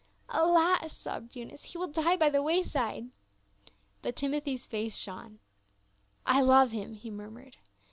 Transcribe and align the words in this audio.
"Alas!" 0.43 0.97
sobbed 0.97 1.35
Eunice," 1.35 1.61
he 1.63 1.77
will 1.77 1.85
die 1.87 2.17
by 2.17 2.27
the 2.27 2.41
way 2.41 2.63
side." 2.63 3.11
But 4.01 4.15
Timothy's 4.15 4.65
face 4.65 4.97
shone." 4.97 5.37
I 6.35 6.41
love 6.41 6.71
him," 6.71 6.95
he 6.95 7.11
mur 7.11 7.29
mured. 7.29 7.57